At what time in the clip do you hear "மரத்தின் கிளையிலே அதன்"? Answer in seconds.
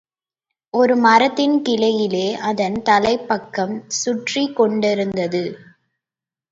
0.97-2.81